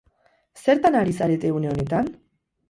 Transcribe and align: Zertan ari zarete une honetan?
Zertan 0.63 0.97
ari 1.01 1.13
zarete 1.19 1.53
une 1.59 1.71
honetan? 1.75 2.11